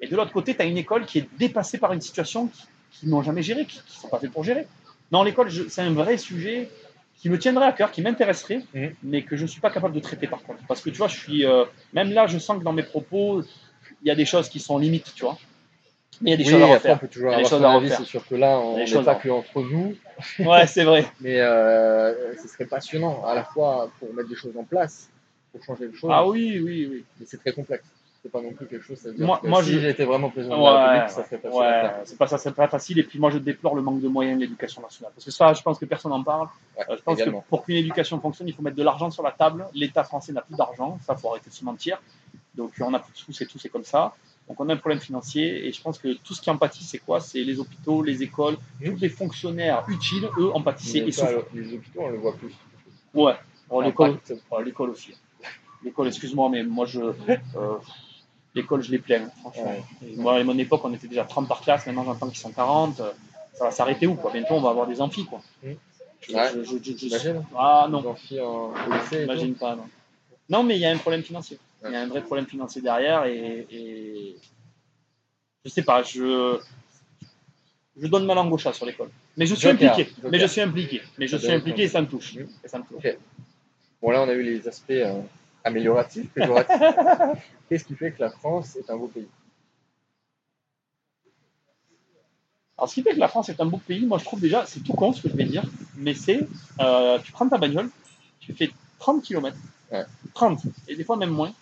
[0.00, 2.62] Et de l'autre côté, tu as une école qui est dépassée par une situation qui,
[2.92, 4.66] qui n'ont jamais géré, qui ne sont pas faits pour gérer.
[5.12, 6.68] Non, l'école, c'est un vrai sujet
[7.16, 8.94] qui me tiendrait à cœur, qui m'intéresserait, Mhm.
[9.04, 10.60] mais que je ne suis pas capable de traiter par contre.
[10.68, 11.46] Parce que tu vois, je suis.
[11.46, 13.42] euh, même là, je sens que dans mes propos,
[14.02, 15.38] il y a des choses qui sont limites, tu vois.
[16.24, 16.94] Mais il y a des Oui, choses à après, refaire.
[16.96, 17.90] on peut toujours avoir choses son avis.
[17.90, 19.94] C'est sûr que là, on n'est pas que entre nous.
[20.40, 21.04] Ouais, c'est vrai.
[21.20, 25.10] Mais euh, ce serait passionnant à la fois pour mettre des choses en place,
[25.52, 27.04] pour changer les choses, Ah oui, oui, oui.
[27.20, 27.84] mais c'est très complexe.
[28.22, 28.96] C'est pas non plus quelque chose.
[28.96, 31.10] Ça veut dire Moi- que moi, si je- j'étais vraiment président de la Ouais, République,
[31.10, 31.94] ça serait ouais, faire.
[32.04, 32.98] c'est pas ça, c'est pas facile.
[32.98, 35.12] Et puis moi, je déplore le manque de moyens de l'éducation nationale.
[35.14, 36.48] Parce que ça, je pense que personne n'en parle.
[36.78, 37.42] Ouais, Euh, je pense également.
[37.42, 39.66] que pour qu'une éducation fonctionne, il faut mettre de l'argent sur la table.
[39.74, 40.98] L'État français n'a plus d'argent.
[41.04, 42.00] Ça, faut arrêter de se mentir.
[42.54, 44.14] Donc, on a plus de sous, c'est tout, c'est comme ça.
[44.48, 45.66] Donc, on a un problème financier.
[45.66, 47.20] Et je pense que tout ce qui en pâtit, c'est quoi?
[47.20, 48.84] C'est les hôpitaux, les écoles, Mmh.
[48.90, 51.46] tous les fonctionnaires utiles, eux, en pâtissaient et souffrent.
[51.54, 52.52] les hôpitaux, on le voit plus.
[53.14, 53.34] Ouais.
[54.64, 55.14] L'école, aussi.
[55.82, 57.00] L'école, excuse-moi, mais moi, je.
[57.00, 57.76] euh,
[58.54, 59.64] l'école, je les plains, franchement.
[60.02, 60.08] Ouais.
[60.08, 61.86] Et Moi, à mon époque, on était déjà 30 par classe.
[61.86, 63.00] Maintenant, j'entends qu'ils sont 40.
[63.00, 63.10] euh,
[63.54, 64.32] Ça va s'arrêter où, quoi?
[64.32, 65.40] Bientôt, on va avoir des amphis, quoi.
[65.62, 65.68] Mmh.
[65.68, 65.76] Ouais.
[66.54, 66.64] je-
[67.56, 68.72] Ah non, amphis en-
[69.54, 69.76] pas.
[69.76, 69.84] Non.
[70.50, 71.58] non, mais il y a un problème financier.
[71.84, 74.36] Il y a un vrai problème financier derrière et, et
[75.64, 76.02] je sais pas.
[76.02, 76.58] Je
[77.96, 79.10] je donne ma langue au chat sur l'école.
[79.36, 80.10] Mais je suis Joker, impliqué.
[80.16, 80.30] Joker.
[80.30, 81.02] Mais je suis impliqué.
[81.18, 82.34] Mais je suis impliqué et ça me touche.
[82.34, 82.46] Mmh.
[82.64, 83.04] Et ça me touche.
[83.04, 83.18] Ok.
[84.02, 85.20] Bon, là, on a eu les aspects euh,
[85.62, 86.76] amélioratifs, péjoratifs.
[87.68, 89.28] Qu'est-ce qui fait que la France est un beau pays?
[92.76, 94.66] Alors, ce qui fait que la France est un beau pays, moi je trouve déjà,
[94.66, 95.62] c'est tout con ce que je vais dire,
[95.96, 96.40] mais c'est,
[96.80, 97.88] euh, tu prends ta bagnole,
[98.40, 99.56] tu fais 30 km,
[99.92, 100.04] Ouais.
[100.34, 101.52] 30, et des fois même moins,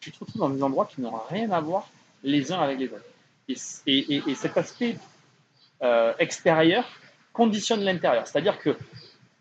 [0.00, 1.88] tu te retrouves dans des endroits qui n'ont rien à voir
[2.22, 3.04] les uns avec les autres.
[3.86, 4.96] Et, cet aspect
[5.82, 6.84] euh, extérieur
[7.32, 8.26] conditionne l'intérieur.
[8.26, 8.76] C'est-à-dire que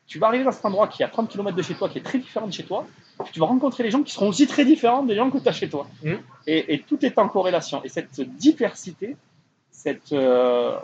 [0.05, 1.97] tu vas arriver dans cet endroit qui est à 30 km de chez toi, qui
[1.97, 2.85] est très différent de chez toi,
[3.23, 5.49] puis tu vas rencontrer des gens qui seront aussi très différents des gens que tu
[5.49, 5.87] as chez toi.
[6.03, 6.19] Mhm.
[6.45, 7.83] Et, et tout est en corrélation.
[7.83, 9.17] Et cette diversité,
[9.71, 10.77] cette, euh,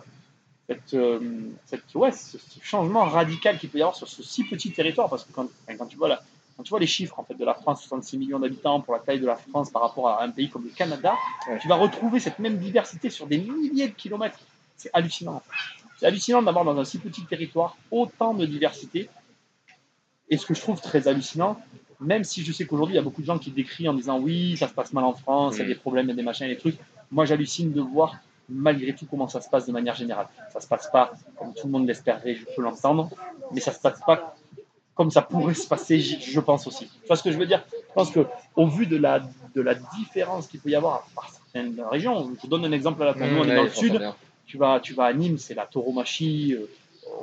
[0.67, 1.19] cette, euh,
[1.65, 5.09] cette- ouais, ce, ce changement radical qu'il peut y avoir sur ce si petit territoire,
[5.09, 6.21] parce que quand tu vois la,
[6.55, 8.99] quand tu vois les chiffres en fait, de la France, 66 millions d'habitants pour la
[8.99, 11.15] taille de la France par rapport à un pays comme le Canada,
[11.47, 11.59] Ouais.
[11.59, 14.39] tu vas retrouver cette même diversité sur des milliers de kilomètres.
[14.77, 15.41] C'est hallucinant.
[15.99, 19.09] C'est hallucinant d'avoir dans un si petit territoire autant de diversité.
[20.29, 21.59] Et ce que je trouve très hallucinant,
[21.99, 24.19] même si je sais qu'aujourd'hui il y a beaucoup de gens qui décrient en disant
[24.19, 25.67] oui, ça se passe mal en France, il y a Mm.
[25.69, 26.77] des problèmes, il y a des machins, des trucs.
[27.11, 28.15] Moi j'hallucine de voir
[28.49, 30.27] malgré tout comment ça se passe de manière générale.
[30.51, 33.09] Ça se passe pas comme tout le monde l'espérerait, je peux l'entendre,
[33.51, 34.35] mais ça se passe pas
[34.95, 36.85] comme ça pourrait se passer, je pense aussi.
[36.87, 37.63] Tu vois ce que je veux dire?
[37.71, 38.25] Je pense que
[38.55, 39.21] au vu de la,
[39.55, 43.05] de la différence qu'il peut y avoir par certaines régions, je donne un exemple à
[43.07, 43.13] la.
[43.15, 43.93] Nous, on est dans le sud,
[44.45, 46.67] tu vas, tu vas à Nîmes, c'est la tauromachie, euh,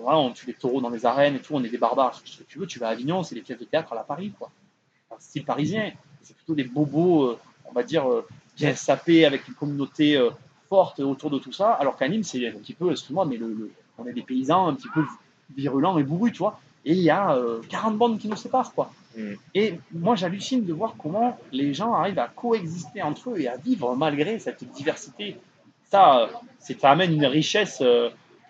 [0.03, 2.21] voilà, on tue les taureaux dans les arènes et tout, on est des barbares.
[2.25, 4.03] Ce que tu veux, tu vas à Avignon, c'est les pièces de théâtre à la
[4.03, 4.51] Paris, quoi.
[5.13, 5.93] Un style parisien.
[6.23, 10.31] C'est plutôt des bobos, euh, on va dire, euh, bien sapés, avec une communauté euh,
[10.69, 11.73] forte autour de tout ça.
[11.73, 14.67] Alors qu'à Nîmes, c'est un petit peu, excuse-moi, mais le, le- on est des paysans
[14.69, 15.03] un petit peu
[15.57, 16.61] virulents et bourrus, tu vois.
[16.85, 18.91] Et il y a euh, 40 bandes qui nous séparent, quoi.
[19.17, 19.33] Mm.
[19.55, 23.57] Et moi, j'hallucine de voir comment les gens arrivent à coexister entre eux et à
[23.57, 25.37] vivre malgré cette diversité.
[25.91, 26.27] Ça, euh,
[26.59, 27.79] ça amène une richesse.
[27.83, 28.09] euh,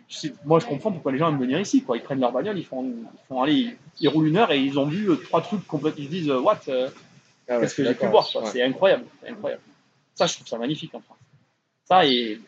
[0.08, 1.82] je sais- moi, je comprends pourquoi les gens aiment venir ici.
[1.82, 1.96] Quoi.
[1.96, 4.60] Ils prennent leur bagnole, ils font, ils font aller, ils, ils roulent une heure et
[4.60, 6.02] ils ont vu euh, trois trucs complètement.
[6.02, 8.28] Ils se disent, what Ah ouais, Qu'est-ce que j'ai pu voir.
[8.36, 8.46] Ouais.
[8.46, 9.62] C'est incroyable, incroyable.
[10.14, 11.18] Ça, je trouve ça magnifique en France.
[11.88, 12.40] Ça et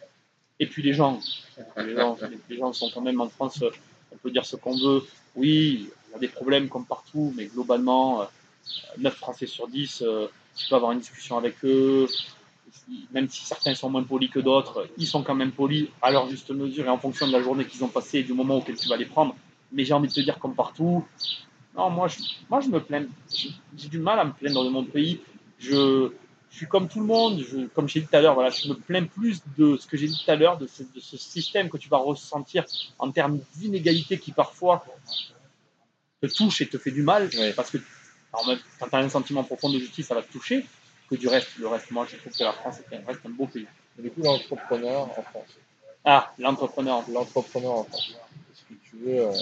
[0.61, 1.19] et puis les gens,
[1.77, 2.17] les gens,
[2.49, 3.65] les gens sont quand même en France.
[4.13, 5.03] On peut dire ce qu'on veut.
[5.37, 8.25] Oui, il y a des problèmes comme partout, mais globalement, euh,
[8.99, 12.07] 9 Français sur 10, euh, tu peux avoir une discussion avec eux.
[13.13, 16.29] Même si certains sont moins polis que d'autres, ils sont quand même polis à leur
[16.29, 18.77] juste mesure et en fonction de la journée qu'ils ont passée et du moment auquel
[18.77, 19.37] tu vas les prendre.
[19.73, 21.05] Mais j'ai envie de te dire, comme partout,
[21.77, 22.19] non, moi je,
[22.51, 23.07] moi, je me plains.
[23.33, 25.21] J'ai j'ai du mal à me plaindre de mon pays.
[25.59, 26.13] Je,
[26.53, 27.41] je suis comme tout le monde.
[27.41, 29.97] Je, comme j'ai dit tout à l'heure, voilà, je me plains plus de ce que
[29.97, 32.65] j'ai dit tout à l'heure, de ce, de ce système que tu vas ressentir
[32.99, 34.85] en termes d'inégalité qui parfois
[36.21, 37.31] te touche et te fait du mal.
[37.35, 37.53] Ouais.
[37.55, 37.79] Parce que
[38.33, 40.65] alors même, quand tu as un sentiment profond de justice, ça va te toucher.
[41.09, 41.49] que du reste.
[41.59, 43.67] Le reste, moi, je trouve que la France reste un beau pays.
[43.99, 45.59] Et du coup, l'entrepreneur en France.
[46.05, 47.03] Ah, l'entrepreneur.
[47.11, 48.15] L'entrepreneur en France.
[48.53, 49.33] Est-ce que tu veux euh,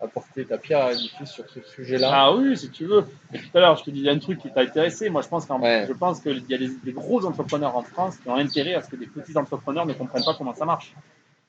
[0.00, 3.04] apporter ta pierre à l'édifice sur ce sujet-là Ah oui, si tu veux.
[3.32, 5.08] Et tout à l'heure, je te disais un truc qui t'a intéressé.
[5.08, 5.86] Moi, je pense Ouais.
[6.22, 8.96] qu'il y a des, des gros entrepreneurs en France qui ont intérêt à ce que
[8.96, 10.92] des petits entrepreneurs ne comprennent pas comment ça marche.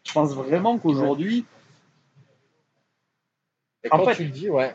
[0.06, 1.46] Je pense vraiment qu'aujourd'hui,
[3.92, 4.74] En fait- tu le dis, ouais.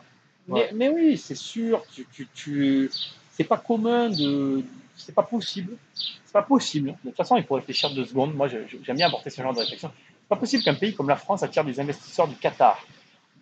[0.49, 2.91] mais, mais oui, c'est sûr, tu, tu, tu,
[3.31, 4.63] c'est pas commun de,
[4.97, 6.95] c'est pas possible, c'est pas possible.
[7.05, 8.35] De toute façon, il faut réfléchir deux secondes.
[8.35, 9.91] Moi, j'aime bien apporter ce genre de réflexion.
[9.97, 12.79] C'est pas possible qu'un pays comme la France attire des investisseurs du Qatar,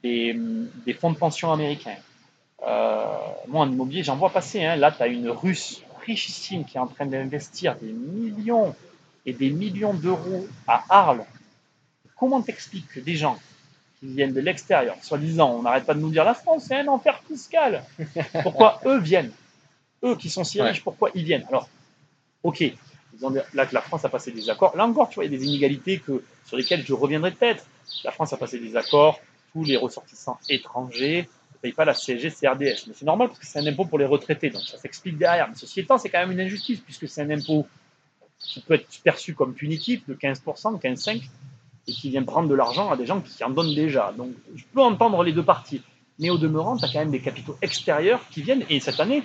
[0.02, 0.34] des,
[0.86, 1.96] des fonds de pension américains.
[2.66, 3.04] Euh,
[3.48, 4.64] moi, en immobilier, j'en vois passer.
[4.64, 4.76] Hein.
[4.76, 8.74] Là, tu as une Russe richissime qui est en train d'investir des millions
[9.26, 11.24] et des millions d'euros à Arles.
[12.18, 13.38] Comment t'expliques que des gens
[13.98, 16.88] qui viennent de l'extérieur, soi-disant, on n'arrête pas de nous dire la France, c'est un
[16.88, 17.84] enfer fiscal.
[18.42, 19.32] Pourquoi eux viennent?
[20.02, 20.70] Eux qui sont si Ouais.
[20.70, 21.44] riches, pourquoi ils viennent?
[21.48, 21.68] Alors,
[22.42, 22.76] ok, ils
[23.26, 24.74] ont des- là que la France a passé des accords.
[24.74, 27.66] Là encore, tu vois, il y a des inégalités que, sur lesquelles je reviendrai peut-être.
[28.04, 29.20] La France a passé des accords,
[29.52, 32.86] tous les ressortissants étrangers ne payent pas la CSG CRDS.
[32.86, 35.48] Mais c'est normal parce que c'est un impôt pour les retraités, donc ça s'explique derrière.
[35.48, 37.66] Mais ceci étant, c'est quand même une injustice puisque c'est un impôt
[38.38, 41.22] qui peut être perçu comme punitif de 15%, 15,5%,
[41.88, 44.12] et qui vient prendre de l'argent à des gens qui en donnent déjà.
[44.16, 45.82] Donc je peux entendre les deux parties.
[46.18, 48.64] Mais au demeurant, tu as quand même des capitaux extérieurs qui viennent.
[48.68, 49.22] Et cette année,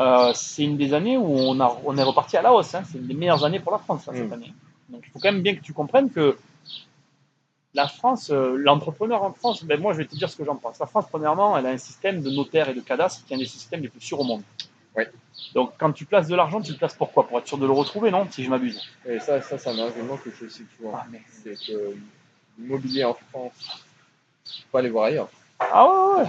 [0.00, 2.74] euh, c'est une des années où on, a, on est reparti à la hausse.
[2.74, 2.82] hein.
[2.90, 4.32] C'est une des meilleures années pour la France, là, cette Mm.
[4.32, 4.52] année.
[4.88, 6.36] Donc il faut quand même bien que tu comprennes que
[7.74, 10.56] la France, euh, l'entrepreneur en France, ben moi je vais te dire ce que j'en
[10.56, 10.78] pense.
[10.78, 13.38] La France, premièrement, elle a un système de notaire et de cadastre qui est un
[13.40, 14.42] des systèmes les plus sûrs au monde.
[14.96, 15.10] Ouais.
[15.54, 17.26] Donc quand tu places de l'argent, tu le places pourquoi?
[17.26, 18.80] Pour être sûr de le retrouver, non Si je m'abuse?
[19.06, 20.92] Et ça, ça c'est un argument que je cite souvent.
[20.94, 21.96] Ah, mais- C'est que
[22.58, 23.52] l'immobilier en France,
[24.44, 25.28] faut pas aller voir ailleurs.
[25.58, 26.28] Ah ouais, ouais.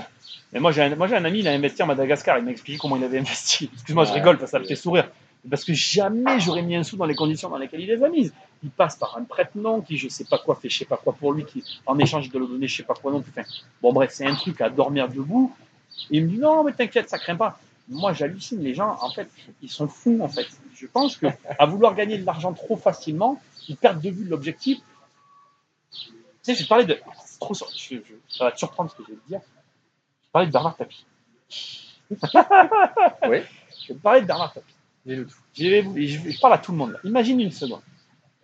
[0.52, 2.52] Mais moi j'ai un, moi, j'ai un ami, il a investi en Madagascar, il m'a
[2.52, 3.70] expliqué comment il avait investi.
[3.74, 5.10] Excuse-moi, je rigole parce que ça me fait sourire.
[5.48, 8.10] Parce que jamais j'aurais mis un sou dans les conditions dans lesquelles il les a
[8.10, 8.34] mises.
[8.66, 11.14] Il passe par un prête-nom qui je sais pas quoi fait, je sais pas quoi
[11.14, 13.32] pour lui, qui en échange doit le donner je sais pas quoi non plus.
[13.38, 13.48] Enfin,
[13.82, 15.56] bon bref, c'est un truc à dormir debout.
[16.12, 17.60] Et il me dit non mais t'inquiète, ça craint pas.
[17.88, 19.30] Moi j'hallucine, les gens en fait,
[19.62, 20.48] ils sont fous en fait.
[20.74, 21.28] Je pense que
[21.60, 24.80] à vouloir gagner de l'argent trop facilement, ils perdent de vue l'objectif.
[25.92, 26.98] Tu sais, je parler de.
[27.40, 29.42] trop sur- je- je- ça va te surprendre ce que je vais te dire.
[30.26, 31.06] Je parler de Bernard Tapie.
[33.30, 33.40] Oui.
[33.82, 34.74] Je vais te parler de Bernard Tapie.
[35.06, 35.38] Dis-le tout.
[35.54, 36.92] Je, vais vous- je- je parle à tout le monde.
[36.92, 37.00] là.
[37.04, 37.82] Imagine une seconde.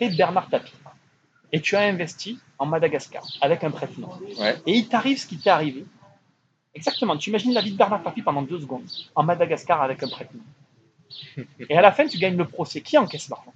[0.09, 0.73] Bernard Tapie
[1.51, 4.09] et tu as investi en Madagascar avec un prête-nom.
[4.37, 4.57] Ouais.
[4.65, 5.85] Et il t'arrive ce qui t'est arrivé.
[6.73, 7.17] Exactement.
[7.17, 10.43] Tu imagines la vie de Bernard Tapie pendant deux secondes en Madagascar avec un prête-nom.
[11.69, 12.81] Et à la fin, tu gagnes le procès.
[12.81, 13.53] Qui encaisse l'argent?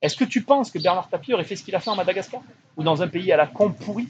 [0.00, 2.42] Est-ce que tu penses que Bernard Tapie aurait fait ce qu'il a fait en Madagascar?
[2.76, 4.08] Ou dans un pays à la con pourri?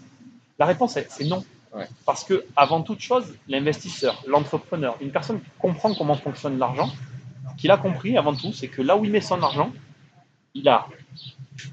[0.58, 1.44] La réponse est c'est non.
[1.72, 1.88] Ouais.
[2.04, 6.90] Parce que, avant toute chose, l'investisseur, l'entrepreneur, une personne qui comprend comment fonctionne l'argent,
[7.58, 9.72] qu'il a compris avant tout, c'est que là où il met son argent,
[10.54, 10.86] il a,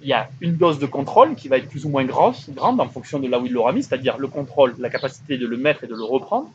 [0.01, 2.79] il y a une dose de contrôle qui va être plus ou moins grosse, grande
[2.81, 5.57] en fonction de là où il l'aura mis, c'est-à-dire le contrôle, la capacité de le
[5.57, 6.49] mettre et de le reprendre,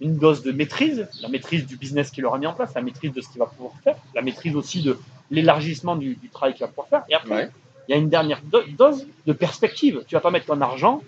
[0.00, 3.12] une dose de maîtrise, la maîtrise du business qu'il aura mis en place, la maîtrise
[3.12, 4.98] de ce qu'il va pouvoir faire, la maîtrise aussi de
[5.30, 7.50] l'élargissement du, du travail qu'il va pouvoir faire, et après, Ouais.
[7.88, 10.02] il y a une dernière do- dose de perspective.
[10.08, 11.02] Tu vas pas mettre ton argent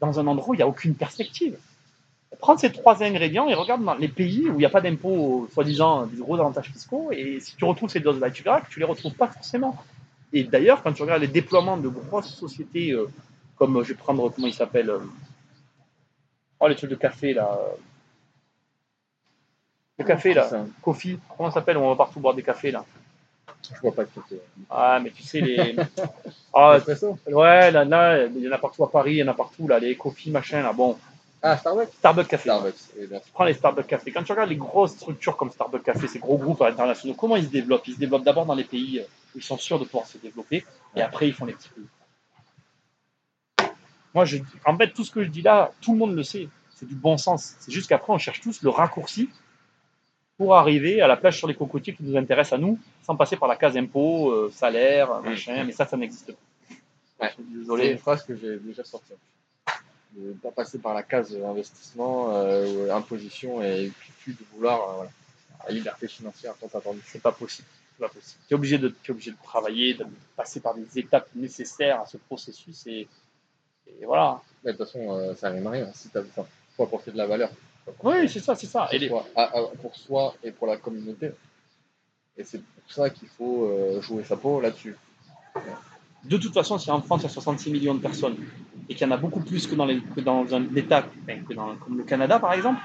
[0.00, 1.56] dans un endroit où il n'y a aucune perspective.
[2.38, 5.48] Prends ces trois ingrédients et regarde dans les pays où il n'y a pas d'impôts,
[5.52, 8.78] soi-disant des gros avantages fiscaux, et si tu retrouves ces doses-là, tu verras que tu
[8.78, 9.76] les retrouves pas forcément.
[10.32, 13.08] Et d'ailleurs, quand tu regardes les déploiements de grosses sociétés, euh,
[13.56, 14.98] comme euh, je vais prendre, comment il s'appelle euh,
[16.60, 17.50] Oh, les trucs de café là.
[17.60, 17.74] euh,
[19.98, 20.48] Le café là,
[20.82, 22.84] Coffee, comment ça s'appelle On va partout boire des cafés là.
[23.74, 24.40] Je vois pas que c'est.
[24.70, 25.74] Ah, mais tu sais, les.
[26.54, 26.78] Ah,
[27.26, 29.66] Ouais, là, là, il y en a partout à Paris, il y en a partout,
[29.68, 30.72] là, les coffee, machin, là.
[30.72, 30.96] Bon,
[31.48, 32.48] Ah, Starbucks Starbucks Café.
[32.50, 33.32] Starbucks, oui, bien sûr.
[33.32, 34.10] Prends les Starbucks Café.
[34.12, 37.44] Quand tu regardes les grosses structures comme Starbucks Café, ces gros groupes internationaux, comment ils
[37.44, 37.86] se développent?
[37.86, 39.00] Ils se développent d'abord dans les pays
[39.34, 40.64] où ils sont sûrs de pouvoir se développer,
[40.96, 41.84] et après, ils font les petits pays.
[44.14, 46.48] Moi, je, en fait, tout ce que je dis là, tout le monde le sait.
[46.74, 47.54] C'est du bon sens.
[47.60, 49.30] C'est juste qu'après, on cherche tous le raccourci
[50.38, 53.36] pour arriver à la plage sur les cocotiers qui nous intéresse à nous, sans passer
[53.36, 55.64] par la case impôt, euh, salaire, machin.
[55.64, 56.38] Mais ça, ça n'existe pas.
[57.20, 57.30] Ouais.
[57.30, 57.96] Suis C'est une désolé.
[57.96, 59.12] phrase que j'ai déjà sortie.
[60.16, 64.80] De ne pas passer par la case investissement, euh, ou imposition et puis de vouloir
[64.88, 65.10] euh, voilà,
[65.68, 67.02] la liberté financière tant attendue.
[67.06, 67.68] c'est pas possible.
[67.98, 68.40] C'est pas possible.
[68.48, 72.06] Tu es obligé de, t'es obligé de travailler, de passer par des étapes nécessaires à
[72.06, 73.06] ce processus et,
[74.00, 74.40] et voilà.
[74.64, 75.90] Mais de toute façon, euh, ça à rien.
[75.94, 76.18] Si tu
[76.76, 77.50] faut apporter de la valeur.
[78.02, 78.88] Oui, c'est ça, c'est ça.
[78.92, 81.32] Et les- Pour, à- à- pour soi et pour la communauté.
[82.38, 84.96] Et c'est pour ça qu'il faut euh, jouer sa peau là-dessus.
[86.28, 88.36] De toute façon, si en France il y a 66 millions de personnes
[88.88, 91.38] et qu'il y en a beaucoup plus que dans, les, que dans un État enfin,
[91.42, 92.80] que dans- comme le Canada par exemple,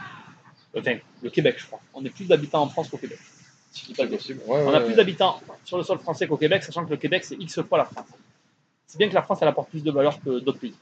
[0.78, 3.20] enfin le Québec je crois, on est plus d'habitants en France qu'au Québec.
[3.72, 4.42] Si je dis pas possible.
[4.48, 4.86] Ouais, On a ouais.
[4.86, 7.78] plus d'habitants sur le sol français qu'au Québec, sachant que le Québec, c'est X fois
[7.78, 8.08] la France.
[8.86, 10.76] C'est bien que la France, elle apporte plus de valeur que d'autres pays.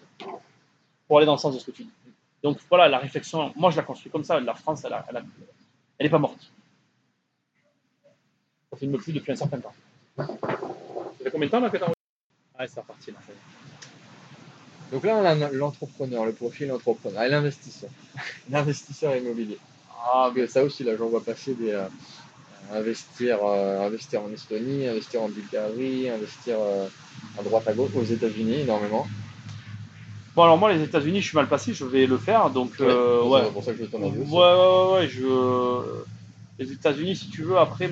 [1.08, 1.91] Pour aller dans le sens de ce que tu dis.
[2.41, 4.39] Donc voilà, la réflexion, moi je la construis comme ça.
[4.39, 5.24] La France, elle, a- elle, a-
[6.00, 6.52] elle est pas morte.
[8.72, 9.74] Ça filme plus depuis un certain temps.
[10.17, 10.26] Ça
[11.24, 11.78] fait combien de temps là que
[12.60, 13.19] t'as Ah, c'est reparti là.
[14.91, 17.89] Donc là, on a l'entrepreneur, le profil entrepreneur et l'investisseur.
[18.50, 19.58] L'investisseur immobilier.
[20.13, 21.72] Ah, que ça aussi, là, j'en vois passer des.
[21.72, 21.86] euh,
[22.74, 26.88] investir, euh, investir en Estonie, investir en Bulgarie, investir euh,
[27.39, 29.08] à droite à gauche, aux États-Unis énormément.
[30.36, 32.50] Bon, alors moi, les États-Unis, je suis mal passé, je vais le faire.
[32.50, 33.52] Donc, euh, c'est ouais.
[33.52, 34.34] pour ça que je veux ton avis Ouais, aussi.
[34.34, 36.04] ouais, ouais, ouais, je...
[36.60, 37.89] Les États-Unis, si tu veux, après.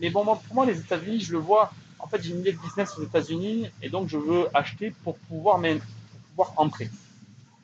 [0.00, 1.72] Mais bon, moi, pour moi, les États-Unis, je le vois.
[2.02, 5.16] En fait, j'ai une idée de business aux États-Unis et donc je veux acheter pour
[5.16, 6.90] pouvoir, m'in- pour pouvoir entrer.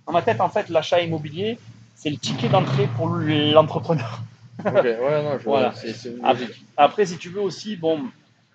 [0.07, 1.59] Dans ma tête, en fait, l'achat immobilier,
[1.95, 4.23] c'est le ticket d'entrée pour l'entrepreneur.
[4.65, 5.73] Ok, ouais, non, je Voilà.
[5.75, 8.05] c'est c'est une Après, si tu veux aussi, bon,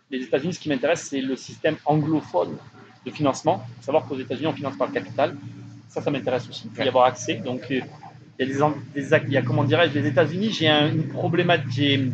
[0.09, 2.57] les États-Unis, ce qui m'intéresse, c'est le système anglophone
[3.05, 3.65] de financement.
[3.77, 5.35] Faut savoir qu'aux États-Unis, on finance par le capital.
[5.89, 6.63] Ça, ça m'intéresse aussi.
[6.71, 7.35] Il faut y avoir accès.
[7.35, 7.81] Donc, euh,
[8.39, 11.07] il y a des, des il y a, comment dirais-je, les États-Unis, j'ai un- une
[11.07, 12.11] problématique,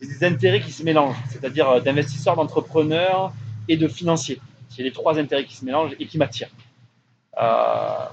[0.00, 3.32] des intérêts qui se mélangent, c'est-à-dire euh, d'investisseurs, d'entrepreneurs
[3.68, 4.40] et de financiers.
[4.76, 6.50] J'ai les trois intérêts qui se mélangent et qui m'attirent.
[7.40, 8.06] Euh,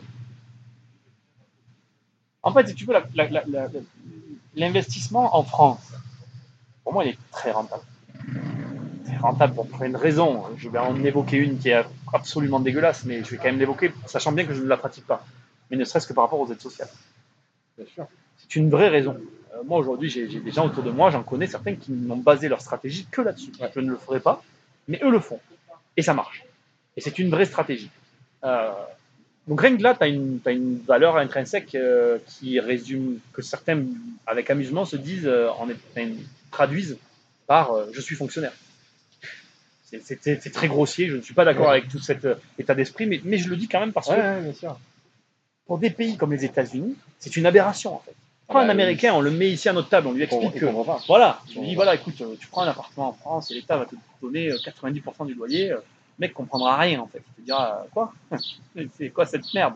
[2.45, 2.93] En fait, si tu veux,
[4.55, 5.91] l'investissement en France,
[6.83, 7.81] pour moi, il est très rentable.
[9.05, 10.43] Très rentable pour une raison.
[10.55, 13.91] Je vais en évoquer une qui est absolument dégueulasse, mais je vais quand même l'évoquer,
[14.05, 15.25] sachant bien que je ne la pratique pas.
[15.71, 16.87] Mais ne serait-ce que par rapport aux aides sociales.
[17.79, 18.05] Bien sûr.
[18.37, 19.17] C'est une vraie raison.
[19.55, 22.47] Euh, moi, aujourd'hui, j'ai des gens autour de moi, j'en connais certains qui n'ont basé
[22.47, 23.51] leur stratégie que là-dessus.
[23.59, 23.69] Ouais.
[23.73, 24.43] Je ne le ferai pas,
[24.87, 25.39] mais eux le font.
[25.97, 26.43] Et ça marche.
[26.97, 27.89] Et c'est une vraie stratégie.
[28.43, 28.71] Euh,
[29.47, 33.83] donc rien que là, tu as, une valeur intrinsèque euh, qui résume, que certains,
[34.25, 35.67] avec amusement, se disent, en,
[36.51, 36.97] traduisent
[37.47, 38.53] par je suis fonctionnaire.
[40.01, 41.77] C'est- très grossier, je ne suis pas d'accord Ouais.
[41.77, 44.17] avec tout cet état d'esprit, mais, mais je le dis quand même parce Ouais,
[44.59, 44.67] que
[45.67, 48.15] pour des pays comme les États-Unis, c'est une aberration en fait.
[48.47, 50.53] Ah Prends bah, un Américain, on le met ici à notre table, on lui explique
[50.53, 50.65] que
[51.07, 51.95] voilà, je lui dis voilà.
[51.95, 55.25] écoute, euh, tu prends un appartement en France et l'État va te donner euh, 90%
[55.25, 55.81] du loyer, euh, le
[56.19, 57.23] mec comprendra rien en fait.
[57.37, 58.13] Il te dira euh, quoi?
[58.97, 59.73] C'est quoi cette merde?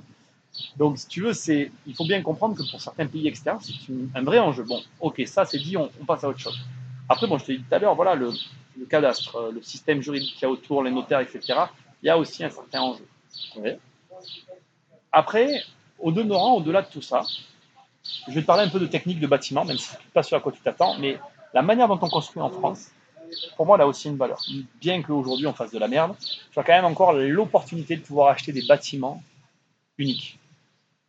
[0.77, 3.73] Donc si tu veux, c'est il faut bien comprendre que pour certains pays externes, c'est
[4.15, 4.63] un vrai enjeu.
[4.63, 6.60] Bon, ok, ça c'est dit, on, on passe à autre chose.
[7.08, 8.32] Après, bon, je te l'ai dit tout à l'heure, voilà, le,
[8.77, 11.60] le cadastre, euh, le système juridique qu'il y a autour, les notaires, etc.
[12.01, 13.05] Il y a aussi un certain enjeu.
[13.58, 13.71] Oui.
[15.12, 15.63] Après,
[15.97, 17.23] au demeurant, au-delà de tout ça,
[18.28, 20.38] je vais te parler un peu de technique de bâtiment, même si suis pas sûr
[20.38, 21.17] à quoi tu t'attends, mais
[21.54, 22.91] la manière dont on construit en France,
[23.58, 24.41] pour moi, elle a aussi une valeur.
[24.80, 26.15] Bien qu'aujourd'hui on fasse de la merde,
[26.52, 29.22] tu as quand même encore l'opportunité de pouvoir acheter des bâtiments
[29.98, 30.39] uniques.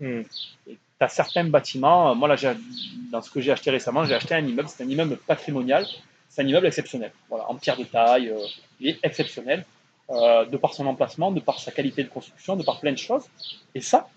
[0.01, 0.23] Hmm.
[0.67, 2.37] Tu as certains bâtiments, euh, moi là,
[3.11, 5.87] dans ce que j'ai acheté récemment, j'ai acheté un immeuble, c'est un immeuble patrimonial,
[6.29, 7.13] c'est un immeuble exceptionnel.
[7.29, 8.39] Voilà, en pierre de taille, euh,
[8.81, 9.65] il est exceptionnel,
[10.11, 12.99] euh, de par son emplacement, de par sa qualité de construction, de par plein de
[12.99, 13.25] choses.
[13.75, 14.09] Et ça,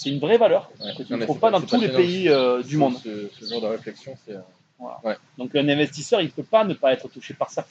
[0.00, 0.94] c'est une vraie valeur Ouais.
[0.96, 2.94] que tu ne trouves pas pas- dans tous les pays euh, du monde.
[3.02, 4.34] Ce, ce genre de réflexion, c'est.
[4.34, 7.66] euh, Donc un investisseur, il ne peut pas ne pas être touché par ça.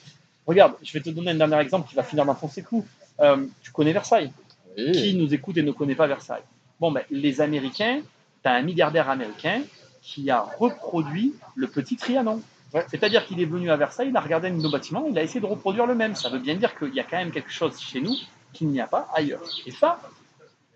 [0.45, 2.85] Regarde, je vais te donner un dernier exemple qui va finir d'enfoncer le clou.
[3.21, 4.31] Euh, tu connais Versailles.
[4.77, 4.91] Oui.
[4.91, 6.43] Qui nous écoute et ne connaît pas Versailles
[6.79, 8.01] Bon, ben, les Américains,
[8.43, 9.61] tu as un milliardaire américain
[10.03, 12.41] qui a reproduit le petit Trianon.
[12.73, 12.85] Ouais.
[12.91, 15.45] C'est-à-dire qu'il est venu à Versailles, il a regardé nos bâtiments, il a essayé de
[15.45, 16.13] reproduire le même.
[16.15, 18.13] Ça veut bien dire qu'il y a quand même quelque chose chez nous
[18.53, 19.41] qu'il n'y a pas ailleurs.
[19.65, 19.99] Et ça,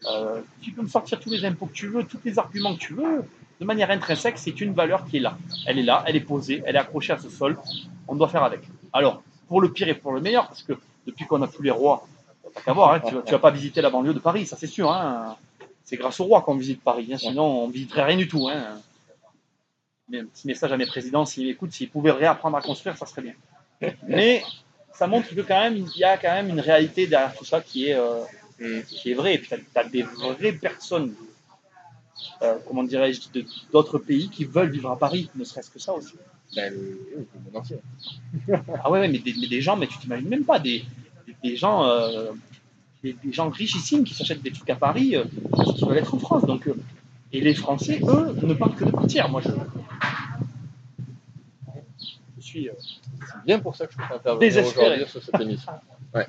[0.10, 2.80] euh, tu peux me sortir tous les impôts que tu veux, tous les arguments que
[2.80, 3.24] tu veux.
[3.60, 5.38] De manière intrinsèque, c'est une valeur qui est là.
[5.68, 7.58] Elle est là, elle est posée, elle est accrochée à ce sol.
[8.08, 8.62] On doit faire avec.
[8.94, 10.74] Alors, pour le pire et pour le meilleur, parce que
[11.06, 12.08] depuis qu'on a tous les rois,
[12.56, 14.68] t'as qu'à voir, hein, tu, tu vas pas visiter la banlieue de Paris, ça c'est
[14.68, 14.92] sûr.
[14.92, 15.38] hein.
[15.84, 18.50] C'est grâce aux rois qu'on visite Paris, hein, sinon on visiterait rien du tout.
[20.10, 23.06] Mais un petit message à mes présidents, s'ils écoutent, s'ils pouvaient réapprendre à construire, ça
[23.06, 23.34] serait bien.
[24.08, 24.44] Mais
[24.94, 27.62] ça montre que quand même, il y a quand même une réalité derrière tout ça
[27.62, 28.22] qui est, euh,
[28.62, 28.82] Hmm.
[28.88, 29.36] qui est vraie.
[29.36, 31.14] Et puis tu as, des vraies personnes,
[32.44, 35.94] euh, comment dirais-je, de- d'autres pays qui veulent vivre à Paris, ne serait-ce que ça
[35.94, 36.14] aussi.
[36.56, 37.78] Ben, le, oui, le monde entier.
[38.84, 40.84] Ah ouais, ouais mais, des, mais des gens, mais tu t'imagines même pas, des,
[41.26, 42.32] des, des gens, euh,
[43.04, 45.24] des, des gens richissimes qui s'achètent des trucs à Paris, euh,
[45.76, 46.46] qui veulent être en France.
[46.46, 46.76] Donc, euh,
[47.34, 49.28] et les Français, eux, ne parlent que de partir.
[49.30, 49.50] Moi, je,
[52.38, 52.70] je suis.
[52.70, 54.86] euh, C'est bien pour ça que je peux intervenir Désespéré.
[54.88, 55.72] aujourd'hui sur cette émission.
[56.14, 56.28] Ouais.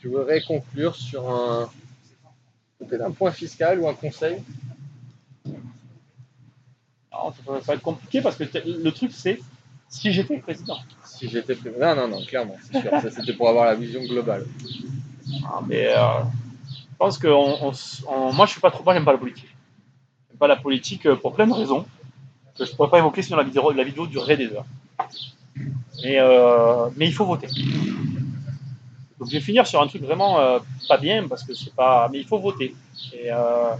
[0.00, 1.68] Tu voudrais conclure sur un
[2.78, 4.42] peut-être un point fiscal ou un conseil?
[7.12, 9.40] Non, ça, va- être compliqué parce que le truc, c'est
[9.88, 10.78] si j'étais président.
[11.04, 11.94] Si j'étais président.
[11.94, 12.90] Non, non, non, clairement, c'est sûr.
[12.90, 14.46] Ça, c'était pour avoir la vision globale.
[15.44, 16.22] Ah, mais euh,
[16.70, 18.82] je pense que on, on s- on- moi, je suis pas trop.
[18.84, 19.54] Moi, j'aime pas la politique.
[20.30, 21.84] J'aime pas la politique euh, pour plein de raisons
[22.56, 24.66] que je pourrais pas évoquer sinon la vidéo, la vidéo durerait des heures.
[26.02, 27.48] Mais, euh, mais il faut voter.
[29.20, 32.08] Donc je vais finir sur un truc vraiment euh, pas bien parce que c'est pas.
[32.10, 32.74] Mais il faut voter.
[33.12, 33.74] Et euh,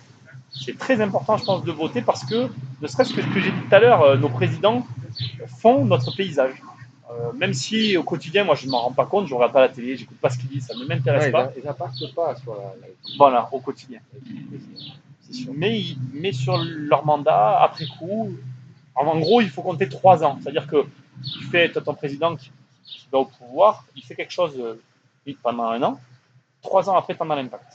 [0.50, 2.50] c'est très important, je pense, de voter parce que,
[2.82, 4.86] ne serait-ce que ce que j'ai dit tout à l'heure, euh, nos présidents
[5.60, 6.54] font notre paysage.
[7.34, 9.60] Même si au quotidien, moi je ne m'en rends pas compte, je ne regarde pas
[9.60, 11.50] la télé, j'écoute pas ce qu'ils disent, ça ne m'intéresse Ouais, pas.
[11.56, 12.86] Ils n'impactent pas sur la, la
[13.18, 13.98] Voilà, au quotidien.
[15.30, 15.52] sûr.
[15.54, 18.32] Mais, mais sur leur mandat, après coup,
[18.94, 20.38] en, gros, il faut compter trois ans.
[20.40, 20.84] C'est-à-dire que
[21.24, 22.50] tu fais ton président qui,
[22.84, 24.54] qui va au pouvoir, il fait quelque chose
[25.42, 26.00] pendant un an,
[26.62, 27.72] trois ans après, tu en as l'impact.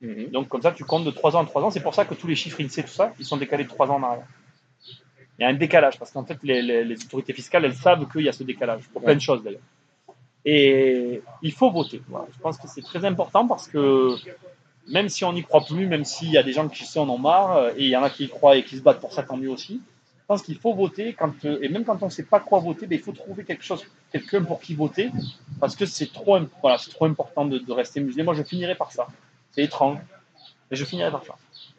[0.00, 0.26] Mhm.
[0.30, 1.70] Donc comme ça, tu comptes de 3 ans en 3 ans.
[1.70, 3.90] C'est pour ça que tous les chiffres INSEE, tout ça, ils sont décalés de 3
[3.90, 4.26] ans en arrière.
[5.38, 8.06] Il y a un décalage, parce qu'en fait, les, les- les autorités fiscales, elles savent
[8.10, 9.60] qu'il y a ce décalage, pour plein de choses d'ailleurs.
[10.44, 12.00] Et il faut voter.
[12.08, 12.26] Voilà.
[12.34, 14.14] Je pense que c'est très important parce que
[14.88, 17.18] même si on n'y croit plus, même s'il y a des gens qui s'en ont
[17.18, 19.12] marre, euh, et il y en a qui y croient et qui se battent pour
[19.12, 19.80] ça, tant mieux aussi,
[20.26, 22.58] je pense qu'il faut voter, quand, euh, et même quand on ne sait pas quoi
[22.58, 25.12] voter, ben, il faut trouver quelque chose, quelqu'un pour qui voter,
[25.60, 28.24] parce que c'est trop, voilà, c'est trop important de, de rester muselé.
[28.24, 29.06] Moi, je finirai par ça.
[29.52, 29.98] C'est étrange,
[30.68, 31.36] mais je finirai par ça.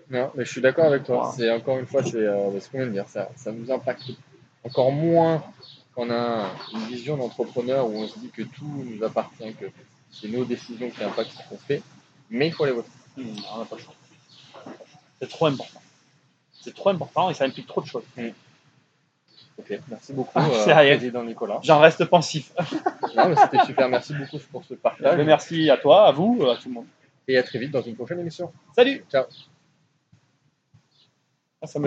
[0.10, 1.18] Non, mais je suis d'accord avec toi.
[1.18, 1.34] Voilà.
[1.34, 3.10] C'est encore une fois, c'est euh, ce qu'on vient de dire.
[3.10, 4.12] Ça, ça nous impacte
[4.64, 5.44] encore moins
[5.94, 9.66] qu'on a une vision d'entrepreneur où on se dit que tout nous appartient, que
[10.10, 11.82] c'est nos décisions qui impactent ce qu'on fait.
[12.30, 12.88] Mais il faut les voter.
[13.18, 13.94] Hmm, on n'a pas le choix.
[15.20, 15.82] C'est trop important.
[16.68, 18.04] C'est trop important et ça implique trop de choses.
[19.58, 21.62] Ok, merci beaucoup, Ah, euh, président Nicolas.
[21.64, 22.52] J'en reste pensif.
[23.16, 23.88] Non, mais c'était super.
[23.88, 25.26] Merci beaucoup pour ce partage.
[25.26, 26.86] Merci à toi, à vous, à tout le monde.
[27.30, 28.52] Et à très vite dans une prochaine émission.
[28.76, 29.24] Salut Ciao.
[31.62, 31.74] Ah, ça me